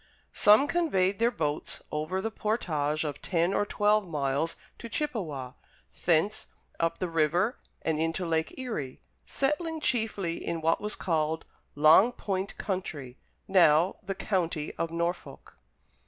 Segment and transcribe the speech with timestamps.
[0.33, 5.51] Some conveyed their boats over the portage of ten or twelve miles to Chippewa,
[6.05, 6.47] thence
[6.79, 11.45] up the river and into Lake Erie, settling chiefly in what was called
[11.75, 15.55] "Long Point Country," now the County of Norfolk.